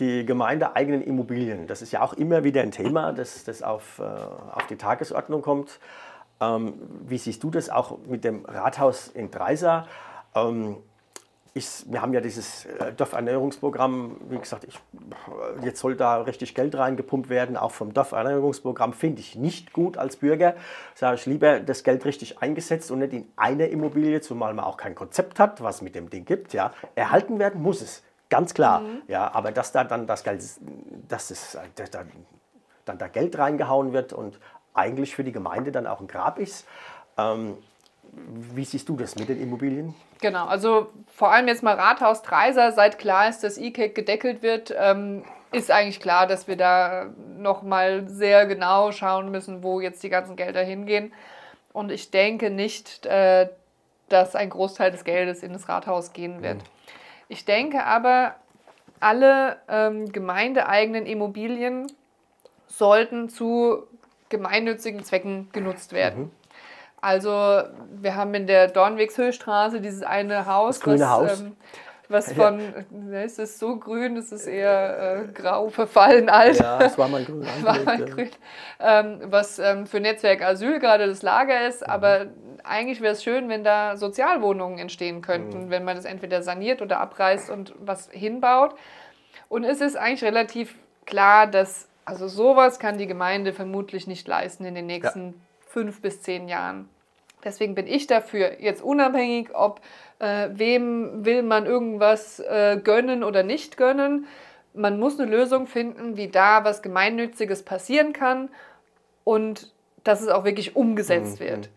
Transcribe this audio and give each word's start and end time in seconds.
die 0.00 0.24
gemeindeeigenen 0.24 1.02
Immobilien, 1.02 1.66
das 1.66 1.82
ist 1.82 1.92
ja 1.92 2.02
auch 2.02 2.14
immer 2.14 2.42
wieder 2.42 2.62
ein 2.62 2.72
Thema, 2.72 3.12
das, 3.12 3.44
das 3.44 3.62
auf, 3.62 3.98
äh, 3.98 4.02
auf 4.02 4.66
die 4.68 4.76
Tagesordnung 4.76 5.42
kommt. 5.42 5.78
Ähm, 6.40 6.74
wie 7.06 7.18
siehst 7.18 7.42
du 7.42 7.50
das 7.50 7.68
auch 7.68 7.98
mit 8.06 8.24
dem 8.24 8.44
Rathaus 8.46 9.08
in 9.08 9.30
Dreisa? 9.30 9.86
Ähm, 10.34 10.78
ich, 11.52 11.84
wir 11.86 12.00
haben 12.00 12.14
ja 12.14 12.20
dieses 12.20 12.64
äh, 12.64 12.92
Dorferneuerungsprogramm, 12.92 14.16
wie 14.28 14.38
gesagt, 14.38 14.64
ich, 14.64 14.78
jetzt 15.62 15.80
soll 15.80 15.96
da 15.96 16.22
richtig 16.22 16.54
Geld 16.54 16.76
reingepumpt 16.76 17.28
werden, 17.28 17.56
auch 17.56 17.72
vom 17.72 17.92
Dorferneuerungsprogramm 17.92 18.92
finde 18.92 19.20
ich 19.20 19.34
nicht 19.34 19.72
gut 19.72 19.98
als 19.98 20.16
Bürger. 20.16 20.54
Sage 20.94 21.16
ich 21.16 21.26
lieber 21.26 21.60
das 21.60 21.82
Geld 21.82 22.04
richtig 22.04 22.40
eingesetzt 22.40 22.90
und 22.90 23.00
nicht 23.00 23.12
in 23.12 23.26
eine 23.36 23.66
Immobilie, 23.66 24.20
zumal 24.20 24.54
man 24.54 24.64
auch 24.64 24.76
kein 24.76 24.94
Konzept 24.94 25.40
hat, 25.40 25.62
was 25.62 25.82
mit 25.82 25.94
dem 25.94 26.08
Ding 26.08 26.24
gibt. 26.24 26.52
Ja. 26.52 26.72
Erhalten 26.94 27.38
werden 27.38 27.60
muss 27.60 27.82
es, 27.82 28.02
ganz 28.30 28.54
klar. 28.54 28.80
Mhm. 28.80 29.02
Ja, 29.08 29.32
aber 29.34 29.52
dass 29.52 29.72
da 29.72 29.84
dann 29.84 30.06
das 30.06 30.24
Geld, 30.24 30.42
dass 31.08 31.30
es, 31.30 31.58
dass 31.74 31.90
da, 31.90 32.04
dann 32.84 32.98
da 32.98 33.08
Geld 33.08 33.36
reingehauen 33.38 33.92
wird 33.92 34.12
und 34.12 34.38
eigentlich 34.72 35.14
für 35.14 35.24
die 35.24 35.32
Gemeinde 35.32 35.72
dann 35.72 35.86
auch 35.86 36.00
ein 36.00 36.06
Grab 36.06 36.38
ist. 36.38 36.66
Ähm, 37.18 37.58
wie 38.12 38.64
siehst 38.64 38.88
du 38.88 38.96
das 38.96 39.16
mit 39.16 39.28
den 39.28 39.40
Immobilien? 39.40 39.94
Genau, 40.20 40.46
also 40.46 40.90
vor 41.14 41.30
allem 41.32 41.48
jetzt 41.48 41.62
mal 41.62 41.74
Rathaus 41.74 42.22
Dreiser, 42.22 42.72
seit 42.72 42.98
klar 42.98 43.28
ist, 43.28 43.44
dass 43.44 43.56
E-Cake 43.56 43.94
gedeckelt 43.94 44.42
wird, 44.42 44.74
ähm, 44.76 45.24
ist 45.52 45.70
eigentlich 45.70 46.00
klar, 46.00 46.26
dass 46.26 46.48
wir 46.48 46.56
da 46.56 47.06
nochmal 47.36 48.08
sehr 48.08 48.46
genau 48.46 48.92
schauen 48.92 49.30
müssen, 49.30 49.62
wo 49.62 49.80
jetzt 49.80 50.02
die 50.02 50.08
ganzen 50.08 50.36
Gelder 50.36 50.62
hingehen. 50.62 51.12
Und 51.72 51.90
ich 51.90 52.10
denke 52.10 52.50
nicht, 52.50 53.06
äh, 53.06 53.48
dass 54.08 54.34
ein 54.34 54.50
Großteil 54.50 54.90
des 54.90 55.04
Geldes 55.04 55.42
in 55.42 55.52
das 55.52 55.68
Rathaus 55.68 56.12
gehen 56.12 56.42
wird. 56.42 56.58
Mhm. 56.58 56.62
Ich 57.30 57.44
denke 57.44 57.84
aber, 57.84 58.34
alle 58.98 59.58
ähm, 59.68 60.10
gemeindeeigenen 60.10 61.06
Immobilien 61.06 61.86
sollten 62.66 63.28
zu 63.28 63.84
gemeinnützigen 64.30 65.04
Zwecken 65.04 65.48
genutzt 65.52 65.92
werden. 65.92 66.24
Mhm. 66.24 66.30
Also 67.00 67.62
wir 68.00 68.16
haben 68.16 68.34
in 68.34 68.48
der 68.48 68.66
Dornwegshöchstraße 68.66 69.80
dieses 69.80 70.02
eine 70.02 70.46
Haus, 70.46 70.78
das 70.78 70.84
grüne 70.84 71.00
was, 71.00 71.08
Haus. 71.08 71.40
Ähm, 71.40 71.56
was 72.10 72.32
von, 72.32 72.60
ja. 73.10 73.20
es 73.20 73.38
ist 73.38 73.58
so 73.58 73.76
grün, 73.76 74.16
es 74.16 74.32
ist 74.32 74.46
eher 74.46 75.28
äh, 75.28 75.32
grau, 75.32 75.68
verfallen, 75.68 76.28
alt. 76.28 76.58
Ja, 76.58 76.80
es 76.80 76.98
war 76.98 77.08
mal 77.08 77.24
grün. 77.24 77.46
war 77.62 77.78
mal 77.80 78.04
grün. 78.04 78.30
Ähm, 78.78 79.20
was 79.24 79.58
ähm, 79.58 79.86
für 79.86 80.00
Netzwerk 80.00 80.42
Asyl 80.42 80.78
gerade 80.78 81.06
das 81.06 81.22
Lager 81.22 81.66
ist, 81.66 81.82
mhm. 81.82 81.92
aber 81.92 82.26
eigentlich 82.64 83.00
wäre 83.00 83.12
es 83.12 83.22
schön, 83.22 83.48
wenn 83.48 83.64
da 83.64 83.96
Sozialwohnungen 83.96 84.78
entstehen 84.78 85.22
könnten, 85.22 85.66
mhm. 85.66 85.70
wenn 85.70 85.84
man 85.84 85.96
das 85.96 86.04
entweder 86.04 86.42
saniert 86.42 86.82
oder 86.82 87.00
abreißt 87.00 87.50
und 87.50 87.74
was 87.80 88.10
hinbaut. 88.10 88.74
Und 89.48 89.64
es 89.64 89.80
ist 89.80 89.96
eigentlich 89.96 90.24
relativ 90.24 90.74
klar, 91.06 91.46
dass 91.46 91.88
also 92.04 92.28
sowas 92.28 92.78
kann 92.78 92.98
die 92.98 93.06
Gemeinde 93.06 93.52
vermutlich 93.52 94.06
nicht 94.06 94.26
leisten 94.26 94.64
in 94.64 94.74
den 94.74 94.86
nächsten 94.86 95.26
ja 95.28 95.34
fünf 95.70 96.02
bis 96.02 96.20
zehn 96.20 96.48
Jahren. 96.48 96.88
Deswegen 97.44 97.74
bin 97.74 97.86
ich 97.86 98.06
dafür, 98.06 98.60
jetzt 98.60 98.82
unabhängig, 98.82 99.54
ob 99.54 99.80
äh, 100.18 100.48
wem 100.52 101.24
will 101.24 101.42
man 101.42 101.66
irgendwas 101.66 102.40
äh, 102.40 102.78
gönnen 102.82 103.24
oder 103.24 103.42
nicht 103.42 103.76
gönnen. 103.76 104.26
Man 104.74 104.98
muss 104.98 105.18
eine 105.18 105.30
Lösung 105.30 105.66
finden, 105.66 106.16
wie 106.16 106.28
da 106.28 106.64
was 106.64 106.82
Gemeinnütziges 106.82 107.62
passieren 107.64 108.12
kann 108.12 108.50
und 109.24 109.72
dass 110.04 110.20
es 110.20 110.28
auch 110.28 110.44
wirklich 110.44 110.76
umgesetzt 110.76 111.40
mhm. 111.40 111.44
wird. 111.44 111.70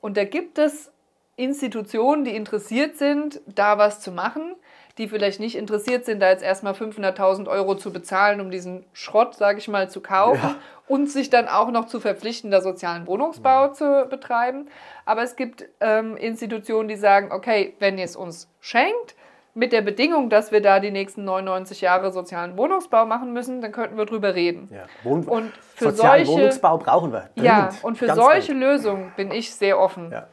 Und 0.00 0.16
da 0.16 0.24
gibt 0.24 0.58
es 0.58 0.90
Institutionen, 1.36 2.24
die 2.24 2.34
interessiert 2.34 2.96
sind, 2.96 3.40
da 3.46 3.78
was 3.78 4.00
zu 4.00 4.12
machen 4.12 4.54
die 4.98 5.08
vielleicht 5.08 5.40
nicht 5.40 5.56
interessiert 5.56 6.04
sind, 6.04 6.20
da 6.20 6.30
jetzt 6.30 6.42
erstmal 6.42 6.72
500.000 6.72 7.48
Euro 7.48 7.74
zu 7.74 7.92
bezahlen, 7.92 8.40
um 8.40 8.50
diesen 8.50 8.84
Schrott, 8.92 9.34
sage 9.34 9.58
ich 9.58 9.68
mal, 9.68 9.90
zu 9.90 10.00
kaufen 10.00 10.40
ja. 10.42 10.56
und 10.88 11.10
sich 11.10 11.30
dann 11.30 11.48
auch 11.48 11.70
noch 11.70 11.86
zu 11.86 12.00
verpflichten, 12.00 12.50
da 12.50 12.60
sozialen 12.60 13.06
Wohnungsbau 13.06 13.66
ja. 13.66 13.72
zu 13.72 14.06
betreiben. 14.08 14.68
Aber 15.06 15.22
es 15.22 15.36
gibt 15.36 15.64
ähm, 15.80 16.16
Institutionen, 16.16 16.88
die 16.88 16.96
sagen, 16.96 17.32
okay, 17.32 17.74
wenn 17.78 17.98
ihr 17.98 18.04
es 18.04 18.16
uns 18.16 18.48
schenkt, 18.60 19.14
mit 19.54 19.72
der 19.72 19.82
Bedingung, 19.82 20.30
dass 20.30 20.52
wir 20.52 20.62
da 20.62 20.78
die 20.78 20.90
nächsten 20.90 21.24
99 21.24 21.80
Jahre 21.80 22.12
sozialen 22.12 22.56
Wohnungsbau 22.56 23.04
machen 23.04 23.32
müssen, 23.32 23.60
dann 23.60 23.72
könnten 23.72 23.96
wir 23.96 24.06
drüber 24.06 24.34
reden. 24.34 24.68
Ja. 24.72 24.84
Wohn 25.02 25.24
und 25.24 25.52
für 25.74 25.90
sozialen 25.90 26.24
solche, 26.24 26.40
Wohnungsbau 26.40 26.78
brauchen 26.78 27.12
wir. 27.12 27.30
Dringend. 27.34 27.44
Ja, 27.44 27.70
und 27.82 27.98
für 27.98 28.14
solche 28.14 28.52
dringend. 28.52 28.62
Lösungen 28.62 29.12
bin 29.16 29.32
ich 29.32 29.52
sehr 29.52 29.78
offen. 29.78 30.12
Ja. 30.12 30.28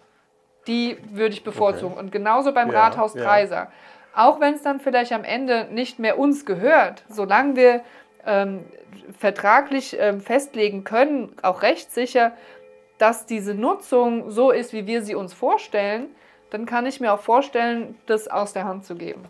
Die 0.67 0.97
würde 1.09 1.33
ich 1.33 1.43
bevorzugen. 1.43 1.93
Okay. 1.93 1.99
Und 1.99 2.11
genauso 2.11 2.53
beim 2.53 2.71
ja, 2.71 2.83
Rathaus 2.83 3.15
Kreiser. 3.15 3.69
Auch 4.17 4.39
wenn 4.39 4.55
es 4.55 4.63
dann 4.63 4.79
vielleicht 4.79 5.13
am 5.13 5.23
Ende 5.23 5.67
nicht 5.69 5.99
mehr 5.99 6.17
uns 6.17 6.43
gehört, 6.43 7.03
solange 7.07 7.55
wir 7.55 7.81
ähm, 8.25 8.65
vertraglich 9.19 9.95
ähm, 9.99 10.21
festlegen 10.21 10.83
können, 10.83 11.35
auch 11.43 11.61
rechtssicher, 11.61 12.31
dass 12.97 13.27
diese 13.27 13.53
Nutzung 13.53 14.31
so 14.31 14.49
ist, 14.49 14.73
wie 14.73 14.87
wir 14.87 15.03
sie 15.03 15.13
uns 15.13 15.35
vorstellen, 15.35 16.07
dann 16.49 16.65
kann 16.65 16.87
ich 16.87 16.99
mir 16.99 17.13
auch 17.13 17.19
vorstellen, 17.19 17.95
das 18.07 18.27
aus 18.27 18.53
der 18.53 18.63
Hand 18.63 18.85
zu 18.85 18.95
geben. 18.95 19.23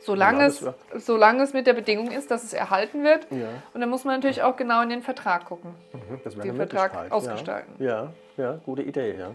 Solange, 0.00 0.40
ja, 0.40 0.46
es, 0.46 0.66
solange 1.06 1.42
es 1.42 1.54
mit 1.54 1.66
der 1.66 1.72
Bedingung 1.72 2.10
ist, 2.10 2.30
dass 2.30 2.44
es 2.44 2.52
erhalten 2.52 3.04
wird. 3.04 3.26
Ja. 3.30 3.48
Und 3.72 3.80
dann 3.80 3.88
muss 3.88 4.04
man 4.04 4.16
natürlich 4.16 4.42
auch 4.42 4.56
genau 4.56 4.82
in 4.82 4.90
den 4.90 5.02
Vertrag 5.02 5.46
gucken. 5.46 5.74
Mhm, 5.94 6.20
das 6.22 6.34
den 6.34 6.56
Vertrag 6.56 7.10
ausgestalten. 7.10 7.82
Ja, 7.82 8.12
ja, 8.36 8.60
gute 8.66 8.82
Idee, 8.82 9.16
ja. 9.18 9.30